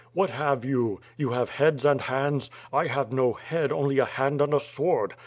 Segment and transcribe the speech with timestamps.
[0.13, 0.99] What have you?
[1.15, 2.49] You have heads and hands.
[2.71, 5.13] 1 have no head only a hand and a sword.